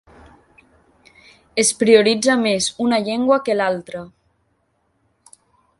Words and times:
Es 1.63 1.69
prioritza 1.83 2.39
més 2.45 2.71
una 2.87 3.01
llengua 3.09 3.39
que 3.49 3.57
l'altra. 3.61 4.05